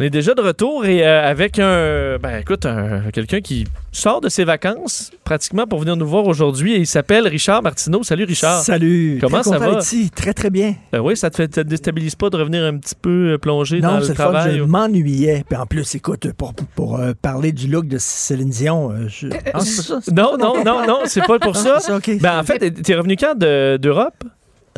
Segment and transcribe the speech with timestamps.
[0.00, 4.22] On est déjà de retour et euh, avec un, ben écoute, un- quelqu'un qui sort
[4.22, 8.02] de ses vacances pratiquement pour venir nous voir aujourd'hui et il s'appelle Richard Martineau.
[8.02, 8.62] Salut Richard.
[8.62, 9.18] Salut.
[9.20, 9.78] Comment Très ça va?
[9.78, 10.10] ici.
[10.10, 10.74] Très, très bien.
[10.90, 13.36] Ben oui, ça te, fait, ça te déstabilise pas de revenir un petit peu euh,
[13.38, 14.56] plongé dans non, le travail?
[14.56, 15.44] Je ou- m'ennuyais.
[15.46, 19.26] Puis en plus, écoute, pour, pour euh, parler du look de Céline Dion, euh, je...
[19.52, 19.98] Ah, ça?
[20.10, 21.98] Non, non, non, non, c'est pas pour Ah, ça.
[22.22, 24.24] Ben en fait, t'es revenu quand de- d'Europe?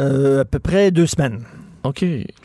[0.00, 1.44] Euh, à peu près deux semaines.
[1.84, 2.04] OK.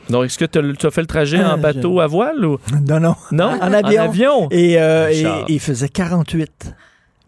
[0.09, 2.57] Donc, est-ce que tu as fait le trajet Ah, en bateau je- à voile ou...
[2.87, 3.15] Non, non.
[3.31, 3.45] Non?
[3.61, 4.01] En avion.
[4.01, 4.47] En avion?
[4.51, 6.73] Et, euh, et il faisait 48.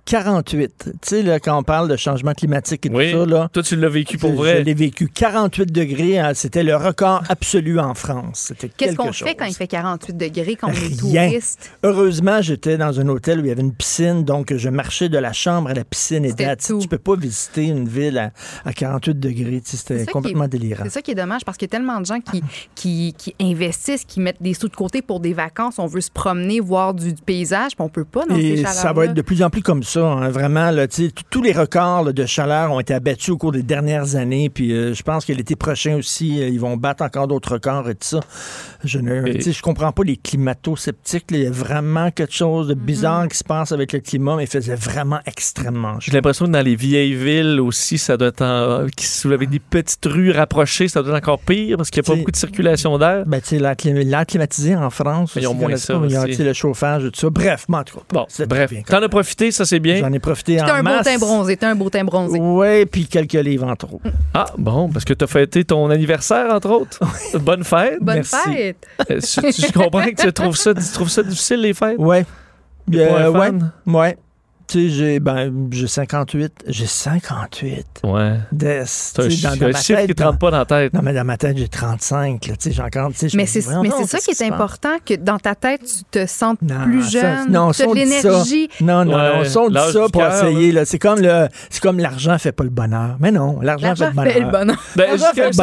[0.09, 0.73] 48.
[0.85, 3.11] Tu sais, là, quand on parle de changement climatique et Oui.
[3.11, 3.49] tout ça, là.
[3.53, 4.57] Toi, tu l'as vécu pour vrai?
[4.59, 5.07] Je l'ai vécu.
[5.07, 8.45] 48 degrés, hein, c'était le record absolu en France.
[8.47, 9.27] C'était Qu'est-ce qu'on chose.
[9.27, 11.27] fait quand il fait 48 degrés, quand on est Rien.
[11.29, 11.71] touriste?
[11.83, 15.17] Heureusement, j'étais dans un hôtel où il y avait une piscine, donc je marchais de
[15.17, 16.79] la chambre à la piscine et tout.
[16.79, 18.31] Tu peux pas visiter une ville à,
[18.65, 19.61] à 48 degrés.
[19.61, 20.83] Tu sais, C'était complètement est- délirant.
[20.85, 22.41] C'est ça qui est dommage parce qu'il y a tellement de gens qui,
[22.75, 25.77] qui, qui investissent, qui mettent des sous de côté pour des vacances.
[25.77, 29.05] On veut se promener, voir du paysage, puis on peut pas dans Et ça va
[29.05, 29.98] être de plus en plus comme ça.
[30.05, 30.87] Hein, vraiment, là,
[31.29, 34.49] tous les records là, de chaleur ont été abattus au cours des dernières années.
[34.49, 37.89] Puis euh, je pense que l'été prochain aussi, euh, ils vont battre encore d'autres records
[37.89, 38.19] et tout ça.
[38.83, 41.25] Je ne Et- je comprends pas les climato-sceptiques.
[41.31, 44.43] Il y a vraiment quelque chose de bizarre qui se passe avec le climat, mais
[44.43, 45.99] il faisait vraiment extrêmement chaud.
[46.01, 49.49] J'ai l'impression que dans les vieilles villes aussi, ça doit être en- qui sont avec
[49.49, 52.31] des petites rues rapprochées, ça doit être encore pire parce qu'il n'y a pas beaucoup
[52.31, 53.23] de circulation d'air.
[53.25, 56.05] Ben, tu sais, l'air clim- l'air climatisé en France, Ils ont aussi, moins ça pas,
[56.07, 57.29] ils ont, tu sais, le chauffage et tout ça.
[57.29, 59.97] Bref, en tout cas, Bon, bref, t'en as profité, ça c'est bien.
[59.97, 62.39] J'en ai profité T'as en un beau teint bronzé, t'as un beau teint bronzé.
[62.39, 64.01] Oui, puis quelques livres en trop.
[64.33, 66.99] Ah bon, parce que t'as fêté ton anniversaire entre autres.
[67.39, 67.97] Bonne fête.
[68.01, 68.35] Bonne merci.
[68.53, 68.87] fête!
[69.09, 71.99] Euh, tu- Je comprends que tu trouves ça, tu trouves ça difficile les fêtes?
[71.99, 72.03] Un
[72.95, 73.51] Euh, ouais,
[73.85, 74.17] ouais.
[74.69, 76.53] Tu sais, j'ai ben, j'ai 58.
[76.67, 77.85] J'ai 58.
[78.03, 78.35] Ouais.
[78.51, 80.93] Des, C'est un, dans, dans un ma chiffre qui rentre pas dans la tête.
[80.93, 82.45] Non, mais dans ma tête, j'ai 35.
[82.47, 83.09] Là, tu sais, j'ai encore.
[83.33, 87.03] Mais c'est ça qui est important, que dans ta tête, tu te sentes Non, plus
[87.03, 88.29] ça, jeune, non, tu as ça, de on dit ça.
[88.29, 88.69] l'énergie.
[88.81, 89.61] Non, non, Ouais, non.
[89.63, 90.71] On dit ça pour essayer.
[90.71, 90.85] Là.
[90.85, 93.17] C'est comme le, c'est comme l'argent fait pas le bonheur.
[93.19, 94.51] Mais non, l'argent fait le fait le bonheur.
[94.51, 94.77] bonheur.
[94.95, 95.57] Ben, fait le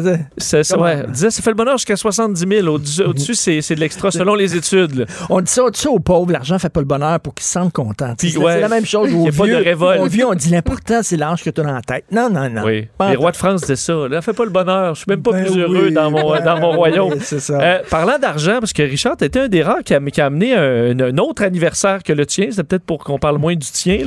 [0.00, 0.18] bonheur.
[0.38, 1.04] C'est ça, ouais.
[1.12, 2.66] Ça fait le bonheur jusqu'à 70 000.
[2.68, 4.94] Au-dessus, au-dessus, c'est, c'est de l'extra selon les études.
[4.94, 5.04] là.
[5.28, 7.72] On dit ça, ça aux pauvres, l'argent fait pas le bonheur pour qu'ils se sentent
[7.72, 8.14] contents.
[8.16, 9.56] Puis, C'est ouais, c'est la même chose y aux a pas de vieux.
[9.58, 10.00] révolte.
[10.00, 12.04] Aux vieux, on dit l'important, c'est l'âge que tu as dans la tête.
[12.10, 12.62] Non, non, non.
[12.64, 12.88] Oui.
[13.08, 14.08] Les rois de France disaient ça.
[14.08, 14.94] Là, fais pas le bonheur.
[14.94, 17.12] Je suis même pas Ben plus oui, heureux dans mon, ben dans mon royaume.
[17.14, 17.60] oui, c'est ça.
[17.60, 20.54] Euh, parlant d'argent, parce que Richard, tu un des rares qui a, qui a amené
[20.54, 22.48] un, un autre anniversaire que le tien.
[22.50, 23.98] C'est peut-être pour qu'on parle moins du tien.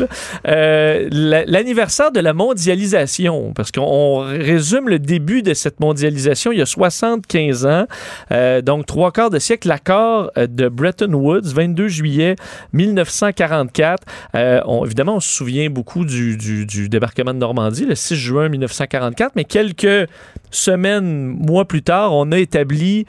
[0.47, 3.53] Euh, la- L'anniversaire de la mondialisation.
[3.55, 7.85] Parce qu'on résume le début de cette mondialisation il y a 75 ans.
[8.31, 9.67] Euh, donc, trois quarts de siècle.
[9.67, 12.35] L'accord de Bretton Woods, 22 juillet
[12.73, 14.03] 1944.
[14.35, 18.15] Euh, on- évidemment, on se souvient beaucoup du, du- du débarquement de Normandie, le 6
[18.15, 20.07] juin 1944, mais quelques
[20.51, 23.05] semaines, mois plus tard, on a établi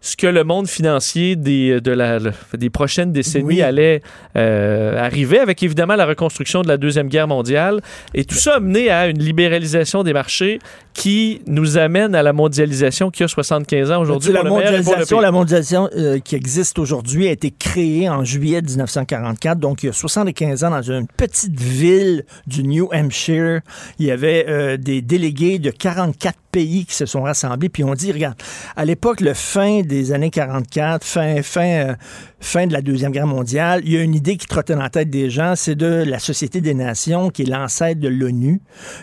[0.00, 3.62] ce que le monde financier des, de la, le- des prochaines décennies Oui.
[3.62, 4.00] allait
[4.36, 7.80] euh, arriver, avec évidemment la reconstruction de la Deuxième Guerre mondiale.
[8.14, 10.60] Et tout ça a mené à une libéralisation des marchés
[10.98, 14.32] qui nous amène à la mondialisation qui a 75 ans aujourd'hui.
[14.32, 19.84] La mondialisation, la mondialisation euh, qui existe aujourd'hui a été créée en juillet 1944, donc
[19.84, 23.60] il y a 75 ans, dans une petite ville du New Hampshire.
[24.00, 27.94] Il y avait euh, des délégués de 44 pays qui se sont rassemblés, puis on
[27.94, 28.36] dit, regarde,
[28.74, 31.94] à l'époque, le fin des années 44, fin, fin, euh,
[32.40, 34.90] fin de la Deuxième Guerre mondiale, il y a une idée qui trottait dans la
[34.90, 38.60] tête des gens, c'est de la Société des Nations, qui est l'ancêtre de l'ONU.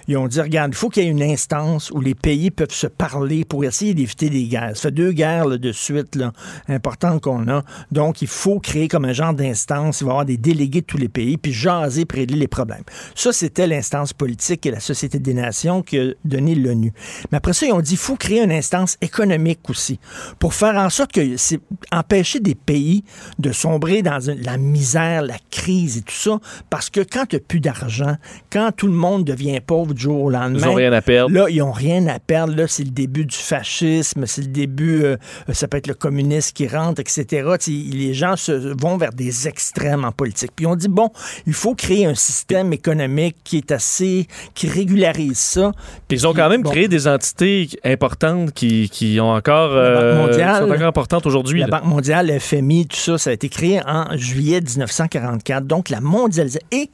[0.07, 2.71] Ils ont dit, regarde, il faut qu'il y ait une instance où les pays peuvent
[2.71, 4.71] se parler pour essayer d'éviter des guerres.
[4.75, 6.31] Ça fait deux guerres là, de suite là,
[6.67, 7.63] importantes qu'on a.
[7.91, 10.01] Donc, il faut créer comme un genre d'instance.
[10.01, 12.47] Il va y avoir des délégués de tous les pays, puis jaser pour régler les
[12.47, 12.83] problèmes.
[13.15, 16.93] Ça, c'était l'instance politique et la Société des Nations qui a donné l'ONU.
[17.31, 19.99] Mais après ça, ils ont dit, il faut créer une instance économique aussi
[20.39, 21.59] pour faire en sorte que c'est
[21.91, 23.03] empêcher des pays
[23.39, 27.35] de sombrer dans une- la misère, la crise et tout ça, parce que quand tu
[27.35, 28.15] n'as plus d'argent,
[28.51, 31.33] quand tout le monde devient pauvre du jour au lendemain, Ils n'ont rien à perdre.
[31.33, 32.55] Là, ils n'ont rien à perdre.
[32.55, 35.17] Là, c'est le début du fascisme, c'est le début, euh,
[35.53, 37.47] ça peut être le communisme qui rentre, etc.
[37.67, 40.51] Les gens se, vont vers des extrêmes en politique.
[40.55, 41.09] Puis on dit, bon,
[41.47, 45.71] il faut créer un système économique qui est assez, qui régularise ça.
[46.09, 46.69] Ils ont quand même Bon.
[46.71, 50.63] créé des entités importantes qui, qui ont encore, La Banque euh, mondiale.
[50.67, 51.59] sont encore importantes aujourd'hui.
[51.59, 51.79] La là.
[51.79, 55.65] Banque mondiale, le FMI, tout ça, ça a été créé en juillet 1944.
[55.65, 56.67] Donc, la mondialisation.
[56.71, 56.89] Et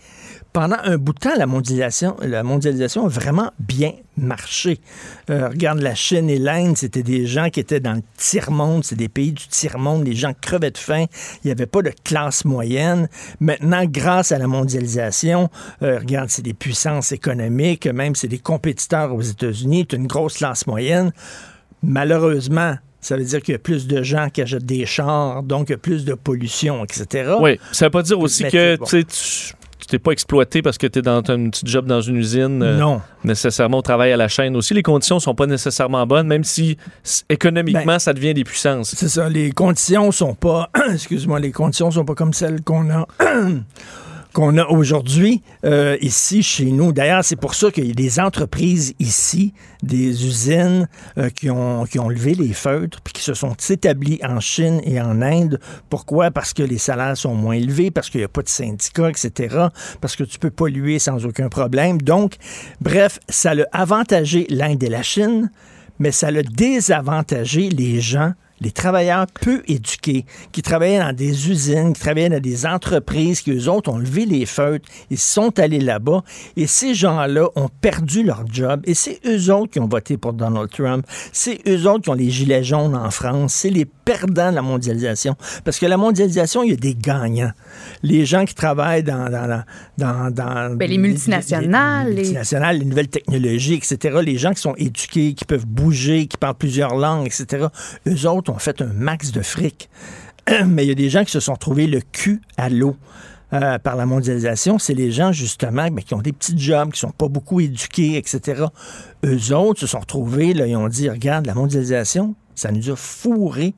[0.53, 4.79] pendant un bout de temps, la mondialisation, la mondialisation a vraiment bien marché.
[5.29, 8.97] Euh, regarde la Chine et l'Inde, c'était des gens qui étaient dans le tiers-monde, c'est
[8.97, 11.05] des pays du tiers-monde, les gens crevaient de faim,
[11.43, 13.07] il n'y avait pas de classe moyenne.
[13.39, 15.49] Maintenant, grâce à la mondialisation,
[15.83, 20.37] euh, regarde, c'est des puissances économiques, même c'est des compétiteurs aux États-Unis, c'est une grosse
[20.37, 21.13] classe moyenne.
[21.81, 25.69] Malheureusement, Ça veut dire qu'il y a plus de gens qui achètent des chars, donc
[25.69, 27.33] il y a plus de pollution, etc.
[27.39, 28.85] Oui, ça veut pas dire aussi que bon.
[28.85, 29.03] tu
[29.87, 32.61] t'es pas exploité parce que tu es dans un petit job dans une usine.
[32.63, 33.01] euh, Non.
[33.25, 34.73] nécessairement au travail à la chaîne aussi.
[34.73, 36.77] Les conditions sont pas nécessairement bonnes, même si
[37.27, 38.93] économiquement, Ben, ça devient des puissances.
[38.95, 43.05] C'est ça, les conditions sont pas, excuse-moi, les conditions sont pas comme celles qu'on a.
[44.33, 46.93] qu'on a aujourd'hui euh, ici chez nous.
[46.93, 50.87] D'ailleurs, c'est pour ça qu'il y a des entreprises ici, des usines
[51.17, 54.81] euh, qui, ont, qui ont levé les feutres puis qui se sont établies en Chine
[54.83, 55.59] et en Inde.
[55.89, 56.31] Pourquoi?
[56.31, 59.67] Parce que les salaires sont moins élevés, parce qu'il n'y a pas de syndicats, etc.,
[59.99, 62.01] parce que tu peux polluer sans aucun problème.
[62.01, 62.35] Donc,
[62.79, 65.51] bref, ça a avantagé l'Inde et la Chine,
[65.99, 71.93] mais ça a désavantagé les gens les travailleurs peu éduqués qui travaillaient dans des usines,
[71.93, 75.79] qui travaillaient dans des entreprises, qui eux autres ont levé les feutres, ils sont allés
[75.79, 76.23] là-bas
[76.55, 80.33] et ces gens-là ont perdu leur job et c'est eux autres qui ont voté pour
[80.33, 84.49] Donald Trump, c'est eux autres qui ont les gilets jaunes en France, c'est les perdants
[84.51, 87.51] de la mondialisation parce que la mondialisation, il y a des gagnants.
[88.03, 89.29] Les gens qui travaillent dans
[89.97, 94.19] dans dans Ben, les multinationales, les, les- multinationales, les nouvelles technologies, etc.
[94.23, 97.67] Les gens qui sont éduqués, qui peuvent bouger, qui parlent plusieurs langues, etc.
[98.07, 99.89] Eux autres ont fait un max de fric.
[100.65, 102.95] Mais il y a des gens qui se sont trouvés le cul à l'eau.
[103.53, 106.99] euh, par la mondialisation, c'est les gens justement ben, qui ont des petits jobs, qui
[106.99, 108.63] sont pas beaucoup éduqués, etc.
[109.25, 112.95] Eux autres se sont retrouvés, là, ils ont dit, regarde, la mondialisation, ça nous a
[112.95, 113.73] fourrés.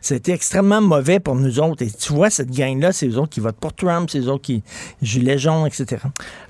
[0.00, 1.82] C'était extrêmement mauvais pour nous autres.
[1.82, 4.42] Et tu vois, cette gang-là, c'est eux autres qui votent pour Trump, c'est eux autres
[4.42, 4.62] qui
[5.02, 6.02] gilets jaunes, etc.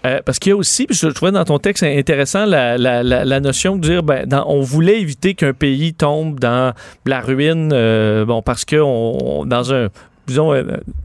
[0.02, 3.80] Parce qu'il y a aussi, puis je trouvais dans ton texte intéressant la, notion de
[3.80, 6.72] dire, ben, on voulait éviter qu'un pays tombe dans
[7.06, 9.88] la ruine, euh, bon, parce que on, dans un
[10.28, 10.62] disons, euh,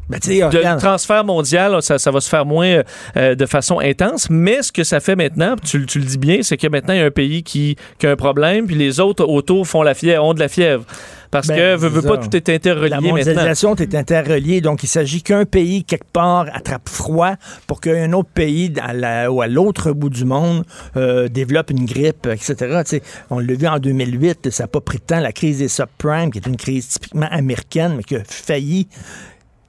[0.09, 2.81] Ben, de transfert mondial, ça, ça va se faire moins
[3.17, 4.29] euh, de façon intense.
[4.29, 6.99] Mais ce que ça fait maintenant, tu, tu le dis bien, c'est que maintenant, il
[6.99, 9.93] y a un pays qui, qui a un problème, puis les autres autour font la
[9.93, 10.83] fièvre, ont de la fièvre.
[11.31, 15.23] Parce Ben, que, veux, pas, tout est interrelié La mondialisation est interreliée, donc il s'agit
[15.23, 17.31] qu'un pays, quelque part, attrape froid
[17.65, 20.63] pour qu'un autre pays à la- ou à l'autre bout du monde
[20.95, 22.83] euh, développe une grippe, etc.
[23.31, 26.29] On l'a vu en 2008, ça n'a pas pris de temps, la crise des subprimes,
[26.29, 28.87] qui est une crise typiquement américaine, mais qui a failli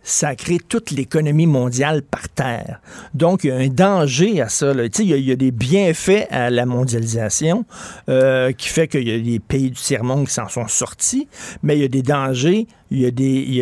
[0.05, 0.35] ça a
[0.69, 2.81] toute l'économie mondiale par terre.
[3.15, 4.73] Donc, il y a un danger à ça.
[4.73, 7.65] Il, y a, y a des bienfaits à la mondialisation
[8.11, 11.27] euh, qui fait qu'il y a des pays du tiers-monde qui s'en sont sortis,
[11.63, 13.11] mais il y a des dangers, il y a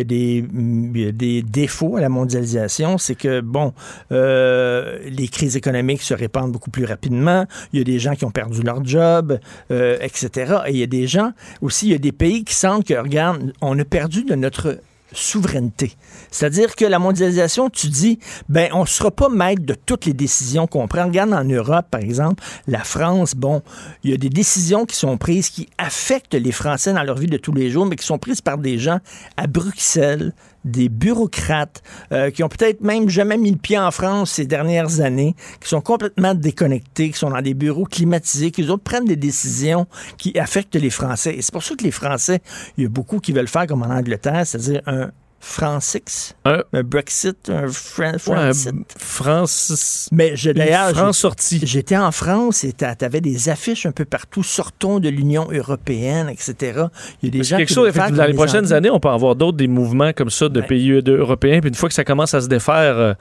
[0.03, 2.97] des, défauts à la mondialisation.
[2.97, 3.73] C'est que, bon,
[4.11, 7.45] euh, les crises économiques se répandent beaucoup plus rapidement.
[7.71, 9.39] Il y a des gens qui ont perdu leur job,
[9.71, 10.55] euh, etc.
[10.67, 11.31] Et il y a des gens
[11.61, 14.77] aussi, il y a des pays qui sentent que, regarde, on a perdu de notre
[15.13, 15.95] souveraineté.
[16.31, 18.19] C'est-à-dire que la mondialisation, tu dis,
[18.49, 21.05] ben, on ne sera pas maître de toutes les décisions qu'on prend.
[21.05, 23.61] Regarde en Europe, par exemple, la France, bon,
[24.03, 27.27] il y a des décisions qui sont prises qui affectent les Français dans leur vie
[27.27, 28.99] de tous les jours, mais qui sont prises par des gens
[29.37, 30.33] à Bruxelles,
[30.65, 31.81] des bureaucrates
[32.11, 35.69] euh, qui ont peut-être même jamais mis le pied en France ces dernières années, qui
[35.69, 39.87] sont complètement déconnectés, qui sont dans des bureaux climatisés, qui autres prennent des décisions
[40.17, 41.35] qui affectent les Français.
[41.35, 42.41] Et c'est pour ça que les Français,
[42.77, 45.11] il y a beaucoup qui veulent faire comme en Angleterre, c'est-à-dire un
[45.45, 48.51] Francix, Un- un Brexit, un Fran- Ouais.
[48.97, 51.59] France, Mais je- d'ailleurs, j'ai- France sortie.
[51.63, 56.29] J'étais en France et t'a- t'avais des affiches un peu partout, sortons de l'Union européenne,
[56.29, 56.83] etc.
[57.21, 59.09] Il y a des gens quelque qui chose, faire dans les prochaines années, on peut
[59.09, 60.65] avoir d'autres des mouvements comme ça de Ouais.
[60.65, 61.59] pays euh, européens.
[61.59, 63.13] Puis une fois que ça commence à se défaire, euh,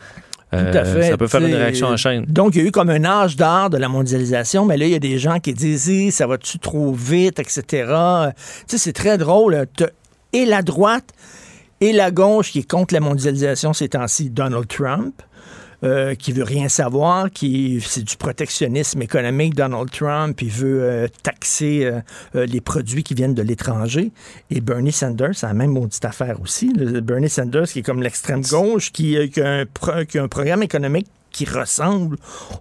[0.52, 2.24] Tout à euh, fait, ça peut faire une réaction en chaîne.
[2.28, 4.92] Donc, il y a eu comme un âge d'or de la mondialisation, mais là, il
[4.92, 7.62] y a des gens qui disent ça va-tu trop vite, etc.
[7.64, 8.32] Tu
[8.68, 9.66] sais, c'est très drôle.
[9.76, 9.86] T'as
[10.34, 11.10] Et la droite
[11.82, 15.20] et la gauche qui est contre la mondialisation ces temps-ci, Donald Trump.
[15.84, 19.56] euh, qui veut rien savoir, qui c'est du protectionnisme économique.
[19.56, 21.90] Donald Trump, il veut euh, taxer
[22.36, 24.12] euh, les produits qui viennent de l'étranger.
[24.50, 26.72] Et Bernie Sanders, c'est la même maudite affaire aussi.
[26.72, 31.08] Bernie Sanders, qui est comme l'extrême gauche, qui, a un qui a un programme économique
[31.32, 32.16] qui ressemble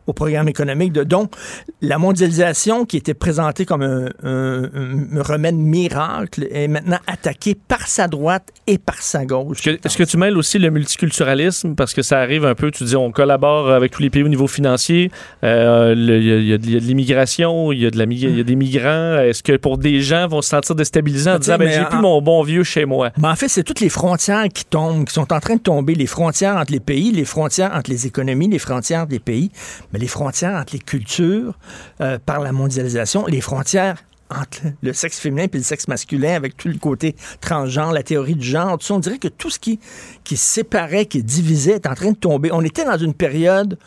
[0.07, 1.33] au programme économique de donc
[1.81, 4.69] la mondialisation qui était présentée comme un, un-
[5.17, 9.65] un remède miracle est maintenant attaquée par sa droite et par sa gauche.
[9.67, 11.75] Est-ce que, tu mêles aussi le multiculturalisme?
[11.75, 14.27] Parce que ça arrive un peu, tu dis on collabore avec tous les pays au
[14.29, 15.11] niveau financier,
[15.43, 17.97] euh, il y, a- y de il y a de l'immigration, il y a de
[17.97, 21.39] la y a des migrants, est-ce que pour des gens vont se sentir déstabilisés en
[21.39, 23.11] disant ben, j'ai plus mon bon vieux chez moi?
[23.17, 25.95] Mais en fait, c'est toutes les frontières qui tombent, qui sont en train de tomber,
[25.95, 29.51] les frontières entre les pays, les frontières entre les économies, les frontières des pays,
[29.91, 31.57] mais les frontières entre les cultures
[31.99, 33.97] euh, par la mondialisation, les frontières
[34.29, 38.35] entre le sexe féminin et le sexe masculin, avec tout le côté transgenre, la théorie
[38.35, 39.79] du genre, tout ça, on dirait que tout ce qui,
[40.23, 42.49] qui séparait, qui divisait est en train de tomber.
[42.51, 43.77] On était dans une période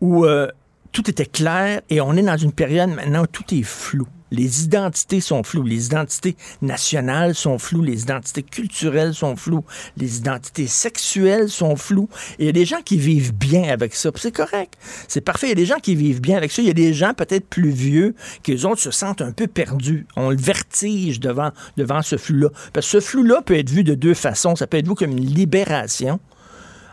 [0.00, 0.48] où euh,
[0.92, 4.06] tout était clair et on est dans une période maintenant où tout est flou.
[4.30, 5.64] Les identités sont floues.
[5.64, 7.82] Les identités nationales sont floues.
[7.82, 9.64] Les identités culturelles sont floues.
[9.96, 12.08] Les identités sexuelles sont floues.
[12.38, 14.10] Et il y a des gens qui vivent bien avec ça.
[14.16, 14.74] C'est correct.
[15.08, 15.46] C'est parfait.
[15.46, 16.62] Il y a des gens qui vivent bien avec ça.
[16.62, 19.46] Il y a des gens peut-être plus vieux qui, eux autres, se sentent un peu
[19.46, 20.06] perdus.
[20.16, 22.48] On le vertige devant, devant ce flou-là.
[22.72, 24.56] Parce que ce flou-là peut être vu de deux façons.
[24.56, 26.20] Ça peut être vu comme une libération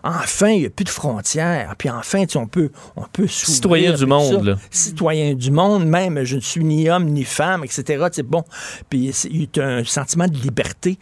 [0.08, 1.76] enfin, il n'y a plus de frontières.
[1.78, 4.46] Puis enfin, on peut, on peut Citoyen du monde.
[4.46, 4.56] Là.
[4.72, 8.06] Citoyen du monde, même, je ne suis ni homme ni femme, etc.
[8.26, 8.44] Bon.
[8.90, 10.98] Puis il y a un sentiment de liberté.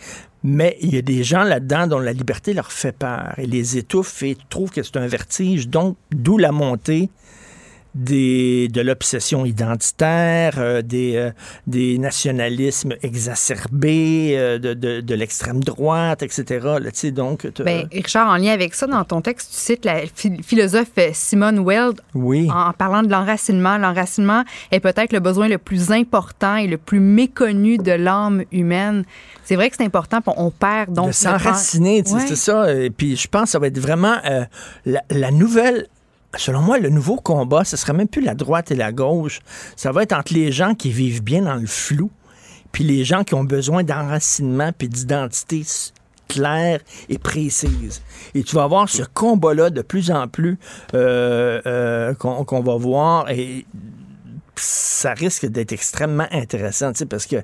[0.48, 3.80] Mais il y a des gens là-dedans dont la liberté leur fait peur et les
[3.80, 5.68] étouffe et trouvent que c'est un vertige.
[5.70, 7.10] Donc, d'où la montée
[7.96, 11.32] des, de l'obsession identitaire, euh, des, euh,
[11.66, 16.60] des nationalismes exacerbés, euh, de, de, de l'extrême droite, etc.
[16.82, 20.02] Là, donc, ben, Richard, en lien avec ça, dans ton texte, tu cites la
[20.44, 22.50] philosophe Simone Weld oui.
[22.52, 23.78] en, parlant de l'enracinement.
[23.78, 29.06] L'enracinement est peut-être le besoin le plus important et le plus méconnu de l'âme humaine.
[29.46, 31.10] C'est vrai que c'est important, on perd donc...
[31.10, 32.74] De s'enraciner, c'est ça.
[32.74, 34.16] Et puis je pense que ça va être vraiment
[34.86, 35.88] la, la nouvelle
[36.38, 39.39] selon moi, le nouveau combat, ce serait même plus la droite et la gauche.
[39.75, 42.12] Ça va être entre les gens qui vivent bien dans le flou,
[42.72, 45.63] puis les gens qui ont besoin d'enracinement puis d'identité
[46.27, 48.01] claire et précise.
[48.34, 50.58] Et tu vas voir ce combat-là de plus en plus
[50.94, 53.65] euh, euh, qu'on va voir et
[54.56, 57.38] ça risque d'être extrêmement intéressant, parce que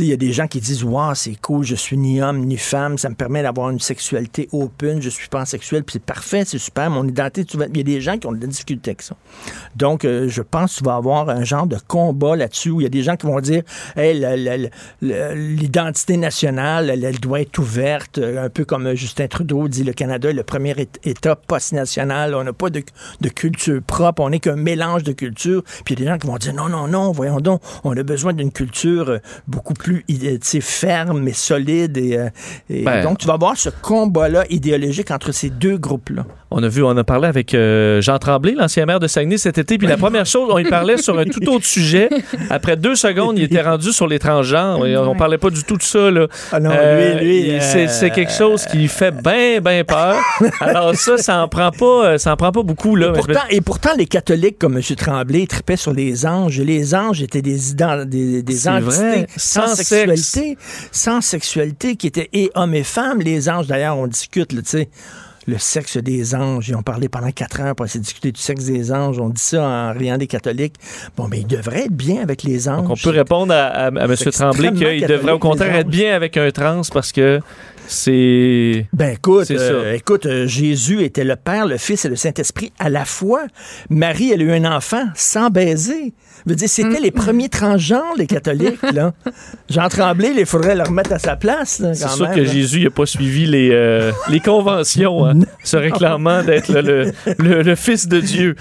[0.00, 2.56] il y a des gens qui disent Waouh, c'est cool, je suis ni homme ni
[2.56, 6.58] femme, ça me permet d'avoir une sexualité open, je suis pansexuel, puis c'est parfait, c'est
[6.58, 9.16] super, mon identité, il y a des gens qui ont des difficultés avec ça.
[9.74, 12.84] Donc, euh, je pense que tu vas avoir un genre de combat là-dessus où il
[12.84, 13.62] y a des gens qui vont dire
[13.96, 14.24] Hey,
[15.00, 20.34] l'identité nationale, elle, doit être ouverte, un peu comme Justin Trudeau dit le Canada est
[20.34, 20.74] le premier
[21.04, 22.82] État post-national, on n'a pas de,
[23.20, 25.62] de, culture propre, on n'est qu'un mélange de cultures.
[25.84, 27.96] Puis il y a des gens qui vont dire Non, non, non, voyons donc, on
[27.96, 30.04] a besoin d'une culture euh, beaucoup plus plus
[30.60, 31.96] ferme et solide.
[31.96, 32.28] Et, euh,
[32.68, 33.04] ben.
[33.04, 36.26] donc, tu vas voir ce combat-là idéologique entre ces deux groupes-là.
[36.50, 39.58] On a vu, on a parlé avec euh, Jean Tremblay, l'ancien maire de Saguenay cet
[39.58, 42.08] été, puis la première chose, on y parlait sur un tout autre sujet.
[42.50, 44.78] Après deux secondes, il était rendu sur les transgenres.
[44.80, 46.10] On parlait pas du tout de ça.
[46.10, 46.28] Là.
[46.52, 50.16] Ah non, lui, lui euh, c'est quelque chose qui fait bien, bien peur.
[50.60, 52.94] Alors ça, ça en prend pas, ça en prend pas beaucoup.
[52.94, 53.08] Là.
[53.08, 54.82] Et pourtant, et pourtant, les catholiques comme M.
[54.96, 56.60] Tremblay tripaient sur les anges.
[56.60, 57.58] Les anges étaient des,
[58.06, 60.56] des, des entités sans, sexualité,
[60.92, 63.20] sans sexualité, qui étaient et hommes et femmes.
[63.20, 64.88] Les anges, d'ailleurs, on discute, tu sais
[65.46, 66.68] le sexe des anges.
[66.68, 69.18] Ils ont parlé pendant quatre heures pour essayer de discuter du sexe des anges.
[69.18, 70.74] On dit ça en riant des catholiques.
[71.16, 72.86] Bon, mais ils devraient être bien avec les anges.
[72.88, 74.14] on peut répondre à, M.
[74.16, 77.40] Tremblay qu'il devrait au contraire être bien avec un trans parce que
[77.88, 78.86] c'est.
[78.92, 82.90] Ben écoute, euh, écoute, euh, Jésus était le Père, le Fils et le Saint-Esprit à
[82.90, 83.46] la fois.
[83.90, 86.12] Marie, elle a eu un enfant sans baiser.
[86.44, 89.12] Je veux dire, c'était les premiers transgenres, les catholiques, là.
[89.70, 91.82] Jean Tremblay, il faudrait le remettre à sa place.
[91.92, 96.72] C'est sûr que Jésus n'a pas suivi les, euh, les conventions, hein, se réclamant d'être
[96.72, 98.56] le, le, fils de Dieu.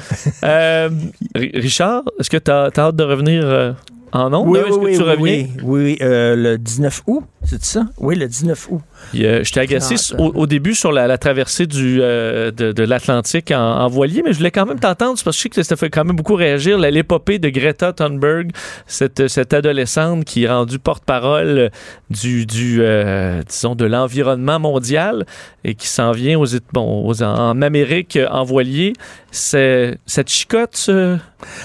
[1.33, 3.75] Richard, est-ce que tu as, hâte de revenir
[4.11, 4.47] en ondes?
[4.47, 5.47] Oui, oui, oui, tu reviens?
[5.63, 7.85] oui, le 19 août, c'est ça?
[7.97, 8.81] Oui, le 19 août.
[9.15, 14.33] Euh, J'étais agacé au, début sur la, traversée du, euh, de, l'Atlantique en, voilier, mais
[14.33, 16.35] je voulais quand même t'entendre parce que je sais que ça fait quand même beaucoup
[16.35, 16.77] réagir.
[16.77, 18.51] L'épopée de Greta Thunberg,
[18.87, 21.71] cette, cette adolescente qui est rendue porte-parole
[22.09, 25.25] du, du euh, disons, de l'environnement mondial
[25.63, 28.93] et qui s'en vient aux, bon, en Amérique en voilier.
[29.31, 30.89] C'est cette chicote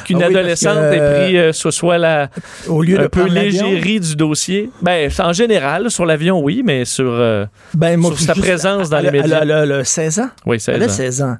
[0.04, 2.28] qu'une ah adolescente ait pris ce soit la
[2.66, 4.70] au lieu un peu l'égérie du dossier.
[4.82, 9.10] Ben, en général, sur l'avion, oui, mais sur euh, ben, sur sa présence dans les
[9.10, 9.40] médias.
[9.42, 10.30] Elle a, 16 ans?
[10.46, 11.36] Oui, 16 elle a 16 ans.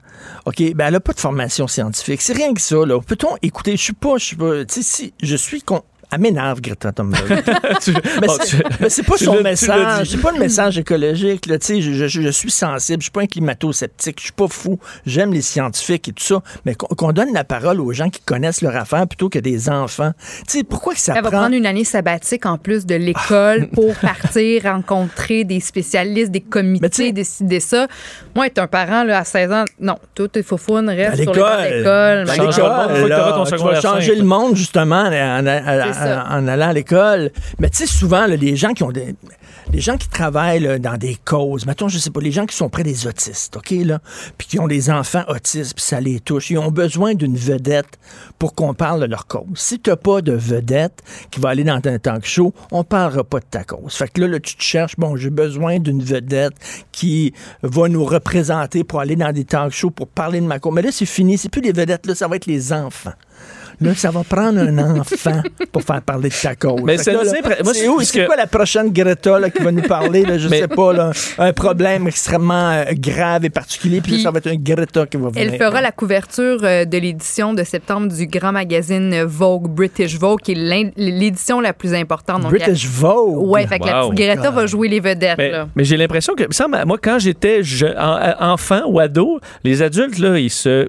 [0.46, 2.22] OK, ben elle n'a pas de formation scientifique.
[2.22, 3.00] C'est rien que ça, là.
[3.00, 3.76] Peut-on écouter?
[3.76, 6.92] Je suis pas, je suis pas, tu sais, si je suis con, elle m'énerve, Greta
[6.92, 7.22] Thunberg.
[8.80, 10.10] mais c'est pas son message.
[10.10, 11.46] C'est pas le message écologique.
[11.46, 13.00] Là, je, je, je, suis sensible.
[13.00, 14.18] Je suis pas un climato-sceptique.
[14.18, 14.78] Je suis pas fou.
[15.06, 16.42] J'aime les scientifiques et tout ça.
[16.64, 20.12] Mais qu'on donne la parole aux gens qui connaissent leur affaire plutôt que des enfants.
[20.46, 23.94] sais pourquoi que ça Elle va prendre une année sabbatique en plus de l'école pour
[23.96, 27.86] partir rencontrer des spécialistes, des comités, décider ça.
[28.34, 29.96] Moi, être un parent là, à 16 ans, non.
[30.14, 32.26] Tout est faux reste sur l'école.
[33.50, 35.46] Tu vas changer le monde, justement, en,
[36.00, 37.30] allant à l'école.
[37.58, 39.14] Mais tu sais, souvent, les gens qui ont des.
[39.72, 42.68] Les gens qui travaillent dans des causes, mettons, je sais pas, les gens qui sont
[42.68, 44.00] près des autistes, OK, là,
[44.36, 47.98] puis qui ont des enfants autistes, puis ça les touche, ils ont besoin d'une vedette
[48.38, 49.46] pour qu'on parle de leur cause.
[49.54, 53.22] Si tu n'as pas de vedette qui va aller dans un talk show, on parlera
[53.22, 53.94] pas de ta cause.
[53.94, 56.54] Fait que là, là tu te cherches, bon, j'ai besoin d'une vedette
[56.90, 60.74] qui va nous représenter pour aller dans des talk shows pour parler de ma cause.
[60.74, 63.12] Mais là, c'est fini, c'est plus les vedettes, là, ça va être les enfants
[63.80, 66.82] Là, ça va prendre un enfant pour faire parler de ta cause.
[66.84, 70.22] Mais c'est que quoi la prochaine Greta là, qui va nous parler?
[70.22, 74.00] Là, je Mais- sais pas, là, un problème extrêmement euh, grave et particulier.
[74.00, 75.50] Puis, là, Puis- ça va être un Greta qui va venir.
[75.52, 80.40] Elle fera la couverture euh, de l'édition de septembre du grand magazine Vogue, British Vogue,
[80.40, 82.42] qui est l'édition la plus importante.
[82.42, 83.36] Donc, British Vogue?
[83.48, 85.38] Ouais, fait que la petite Greta va jouer les vedettes.
[85.38, 87.62] Mais, mais j'ai l'impression que, semble, moi, quand j'étais
[87.98, 90.88] en- enfant ou ado, les adultes, là, ils se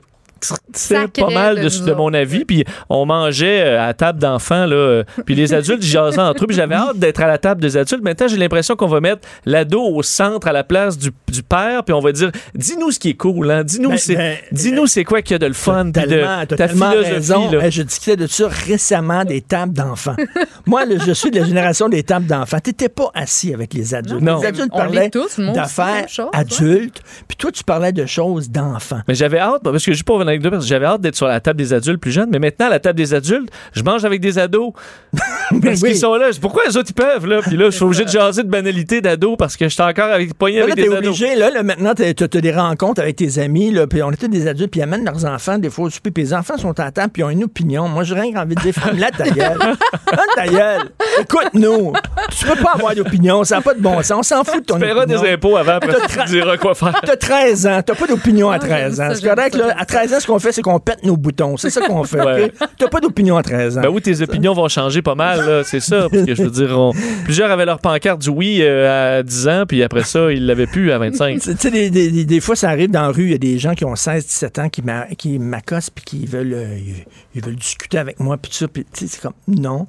[0.73, 3.93] c'est pas mal de de, nous de mon avis puis on mangeait euh, à la
[3.93, 7.27] table d'enfants là euh, puis les adultes jasaient entre eux puis j'avais hâte d'être à
[7.27, 10.63] la table des adultes maintenant j'ai l'impression qu'on va mettre l'ado au centre à la
[10.63, 13.89] place du, du père puis on va dire dis-nous ce qui est cool hein dis-nous
[13.89, 16.55] Ben, c'est ben, dis-nous c'est quoi qu'il y a de le fun puis Tellement, de
[16.55, 17.69] ta philosophie là.
[17.69, 20.15] Je discutais de ça récemment, des tables d'enfants.
[20.65, 22.59] Moi, là, je suis de la génération des tables d'enfants.
[22.59, 24.21] T'étais pas assis avec les adultes.
[24.21, 24.39] Non.
[24.39, 25.11] Les adultes On parlaient
[25.53, 29.01] d'affaires adultes, puis toi, tu parlais de choses d'enfants.
[29.07, 31.27] Mais j'avais hâte, parce que juste pour une anecdote, parce que j'avais hâte d'être sur
[31.27, 34.03] la table des adultes plus jeunes, mais maintenant, à la table des adultes, je mange
[34.05, 34.71] avec des ados.
[35.61, 35.89] Parce Oui.
[35.89, 36.31] qu'ils sont là.
[36.31, 37.41] Je Pourquoi les autres, ils peuvent, là?
[37.41, 40.29] Puis là, je suis obligé de jaser de banalité d'ados parce que j'étais encore avec,
[40.29, 40.97] Là, avec t'es des ados.
[40.99, 44.11] obligé, là, là, maintenant, t'as t'as- t'as des rencontres avec tes amis, là, puis on
[44.11, 46.89] était des adultes, puis ils amènent leurs enfants, des fois, puis les enfants sont à
[46.91, 47.89] table, puis ils ont une opinion.
[47.89, 49.59] Moi, j'ai rien envie de dire, ferme-la ta gueule.
[50.35, 50.89] Ta gueule.
[51.21, 51.91] Écoute-nous.
[52.29, 54.11] Tu peux pas avoir d'opinion, ça n'a pas de bon sens.
[54.11, 55.21] On s'en fout de ton Tu paieras opinion.
[55.21, 55.93] des impôts avant, après
[56.25, 56.99] tu diras quoi faire.
[57.03, 59.13] T'as 13 ans, t'as pas d'opinion à Ah, 13 j'aime ans.
[59.15, 59.75] C'est correct, là.
[59.77, 61.57] À 13 ans, ce qu'on fait, c'est qu'on pète nos boutons.
[61.57, 62.51] C'est ça qu'on fait, Ouais.
[62.77, 63.81] T'as pas d'opinion à 13 ans.
[63.81, 66.07] Ben oui, tes opinions vont changer pas mal, là, c'est ça.
[66.11, 66.91] Parce que je veux dire, on-
[67.23, 70.67] plusieurs avaient leur pancarte du oui euh, à 10 ans, puis après ça, ils l'avaient
[70.67, 71.39] plus à 25.
[71.41, 73.37] Tu sais, des, des- des- des fois, ça arrive dans la rue, il y a
[73.37, 76.77] des gens qui ont 16, 17 ans qui m'a- qui m'accostent puis qui veulent, euh,
[76.77, 78.67] ils, ils veulent discuter avec moi, puis tout ça.
[78.67, 79.87] Puis, tu sais, c'est comme, non.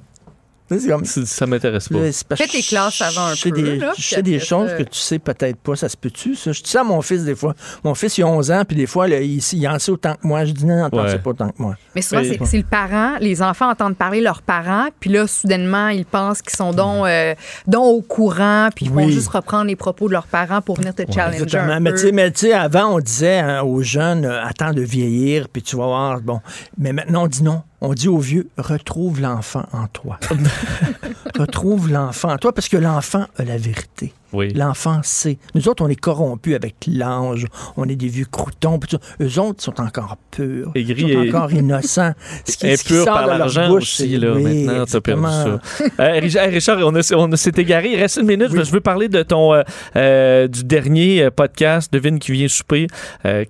[0.87, 2.35] Comme, Ça m'intéresse pas.
[2.35, 5.19] Fais tes classes avant un peu, Des, là, je sais des choses que tu sais
[5.19, 5.75] peut-être pas.
[5.75, 6.51] Ça se peut-tu, ça?
[6.51, 7.53] Je dis ça à mon fils des fois.
[7.83, 10.13] Mon fils, il a 11 ans, puis des fois, là, il, il en sait autant
[10.13, 10.45] que moi.
[10.45, 11.09] Je dis non, non, t'en Ouais.
[11.11, 11.75] sais pas autant que moi.
[11.95, 13.13] Mais souvent, Mais- c'est c'est le parent.
[13.19, 17.33] Les enfants entendent parler leurs parents, puis là, soudainement, ils pensent qu'ils sont donc, euh,
[17.67, 19.11] donc au courant, puis ils vont Oui.
[19.13, 21.73] juste reprendre les propos de leurs parents pour venir te challenger Exactement.
[21.73, 21.95] un Mais peu.
[21.97, 25.47] tu sais, mais tu sais, avant, on disait hein, aux jeunes, euh, attends de vieillir,
[25.49, 26.21] puis tu vas voir.
[26.21, 26.39] Bon.
[26.77, 27.61] Mais maintenant, on dit non.
[27.85, 30.17] On dit aux vieux, retrouve l'enfant en toi.
[31.37, 34.13] retrouve l'enfant en toi, parce que l'enfant a la vérité.
[34.31, 34.51] Oui.
[34.53, 35.37] L'enfant sait.
[35.53, 37.45] Nous autres, on est corrompus avec l'ange.
[37.77, 38.79] On est des vieux croutons.
[39.21, 40.71] Eux autres sont encore purs.
[40.73, 42.13] Aigris Ils sont et- encore innocents.
[42.47, 45.59] Ce qui, ce qui sort par l'argent bouche, aussi, là, oui, maintenant, t'as perdu ça.
[45.99, 47.91] Euh, Richard, on, a- on a- s'est égaré.
[47.91, 48.49] Il reste une minute.
[48.51, 49.61] Je veux parler de ton, euh,
[49.97, 52.87] euh, du dernier euh, podcast, Devine qui vient souper,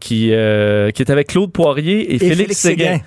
[0.02, 3.00] qui, qui est avec Claude Poirier et, et Félix, Séguin.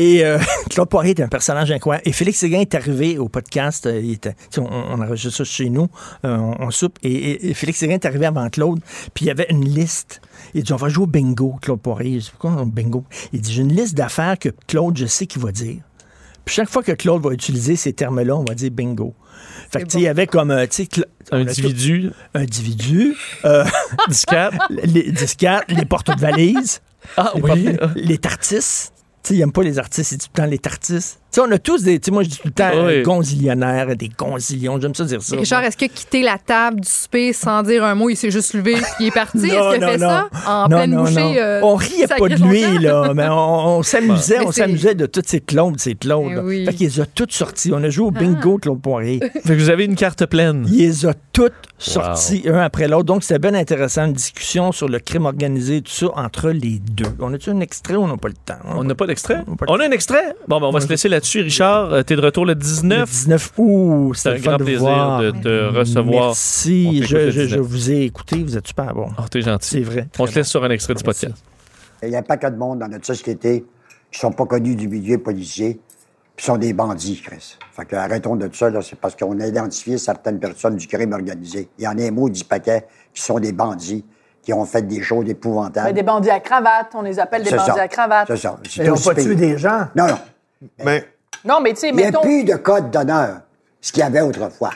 [0.00, 0.38] Et euh,
[0.70, 2.08] Claude Poirier est un personnage incroyable.
[2.08, 3.84] Et Félix Séguin est arrivé au podcast.
[3.86, 5.88] euh, il était, on, on enregistre ça chez nous.
[6.24, 6.98] euh, on, on soupe.
[7.02, 8.80] Et, et- et Félix Séguin est arrivé avant Claude.
[9.12, 10.20] Puis il y avait une liste.
[10.54, 12.20] Il dit On va jouer au bingo, Claude Poirier.
[12.20, 13.04] Je dis Pourquoi au bingo?
[13.32, 15.82] Il dit J'ai une liste d'affaires que Claude, je sais qu'il va dire.
[16.44, 19.14] Puis chaque fois que Claude va utiliser ces termes-là, on va dire bingo.
[19.70, 21.52] Fait que, tu sais, il y avait comme, euh, tu sais, Cla- Un on a
[21.52, 23.64] tout- individu, un individu, euh,
[24.08, 24.54] discap.
[24.70, 26.80] les disquettes, les portes de valises,
[27.18, 27.68] Ah les, oui.
[27.96, 28.92] les tartistes.
[29.28, 31.20] Tu sais, il n'aime pas les artistes, il dit tout le temps les tartistes.
[31.30, 31.98] Tu sais, on a tous des.
[32.00, 32.78] Tu sais, moi, je dis tout le temps Oui.
[32.80, 34.80] euh, des gonzillions.
[34.80, 35.36] J'aime ça dire ça.
[35.36, 38.08] Richard, est-ce qu'il a quitté la table du souper sans dire un mot?
[38.08, 39.36] Il s'est juste levé puis il est parti?
[39.38, 40.08] Est-ce qu'il a non, fait non.
[40.08, 41.14] ça en Non, pleine non, bouchée?
[41.16, 41.34] non.
[41.36, 45.28] euh, on riait pas de lui, là, mais on, on s'amusait, on s'amusait de toutes
[45.28, 46.28] ces Claudes, ces Claudes.
[46.30, 46.42] Eh là.
[46.42, 46.64] oui.
[46.64, 47.72] Fait qu'ils les a toutes sorties.
[47.74, 49.20] On a joué au bingo, Claude Poirier.
[49.44, 50.66] Fait que vous avez une carte pleine.
[50.70, 53.04] Il les a toutes sorties, un après l'autre.
[53.04, 57.04] Donc, c'était bien intéressant, une discussion sur le crime organisé, tout ça, entre les deux.
[57.20, 58.58] On a-tu un extrait ou on n'a pas le temps?
[58.64, 59.44] On n'a pas d'extrait?
[59.68, 60.34] On a un extrait?
[60.48, 61.40] Bon, ben, on va se laisser là-dessus.
[61.42, 63.08] Richard, euh, t'es de retour le Le 19.
[63.10, 65.20] 19 août, C'est un fun grand de plaisir voir.
[65.20, 66.26] de te recevoir.
[66.26, 67.02] Merci.
[67.04, 67.48] Je, le je- 19.
[67.48, 68.42] je vous ai écouté.
[68.42, 69.08] Vous êtes super bon.
[69.18, 69.68] Oh, t'es gentil.
[69.68, 70.06] C'est vrai.
[70.18, 71.34] On se laisse sur un extrait du podcast.
[72.02, 73.64] Il y a pas que de monde dans notre société
[74.10, 75.78] qui sont pas connus du milieu policier,
[76.36, 77.56] puis sont des bandits, Chris.
[77.76, 81.12] Fait que arrêtons de ça, là, c'est parce qu'on a identifié certaines personnes du crime
[81.12, 81.68] organisé.
[81.78, 84.04] Il y en a un mot du paquet qui sont des bandits,
[84.42, 85.88] qui ont fait des choses épouvantables.
[85.88, 87.82] Ben, des bandits à cravate, on les appelle des bandits ça.
[87.82, 88.28] à cravate.
[88.28, 88.56] C'est ça.
[88.76, 89.88] Ils n'ont pas tué des gens.
[89.96, 90.18] Non, non.
[90.84, 91.04] Mais
[91.44, 92.20] Non, mais tu sais, Il n'y a mettons.
[92.22, 93.40] plus de code d'honneur,
[93.80, 94.70] ce qu'il y avait autrefois.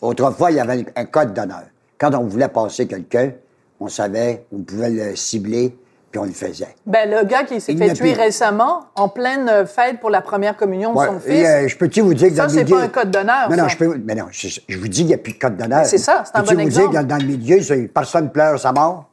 [0.00, 1.64] Autrefois, il y avait un code d'honneur.
[1.98, 3.32] Quand on voulait passer quelqu'un,
[3.80, 5.76] on savait, on pouvait le cibler,
[6.10, 6.74] puis on le faisait.
[6.86, 8.20] Ben, le gars qui s'est fait tuer plus.
[8.22, 11.46] récemment, en pleine fête pour la première communion de Ouais, son fils.
[11.46, 12.76] euh, je peux-tu vous dire que Ça, dans le c'est milieu...
[12.76, 13.68] pas un code d'honneur, Non, non, ça.
[13.68, 14.00] je peux...
[14.04, 15.84] Mais non, je, je vous dis qu'il n'y a plus de code d'honneur.
[15.84, 16.90] C'est ça, c'est un Peux-tu bon vous exemple.
[16.92, 19.06] dire que dans le milieu, c'est- personne pleure sa mort?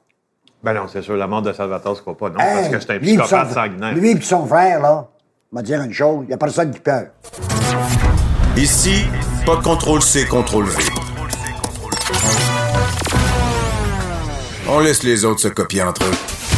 [0.63, 2.79] ben non, c'est sûr, la mort de Salvatore, c'est pas pas non, parce Hey, que
[2.79, 3.93] c'est un lui, psychopathe son- sanguinaire.
[3.93, 5.07] Lui et son frère, là,
[5.51, 7.07] va dire une chose, il n'y a personne qui pleure.
[8.57, 9.05] Ici,
[9.45, 10.83] pas de contrôle C, contrôle V.
[14.67, 16.13] On laisse les autres se copier entre eux.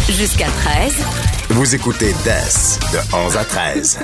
[0.09, 0.93] Jusqu'à 13.
[1.49, 3.95] Vous écoutez DES de 11 à 13.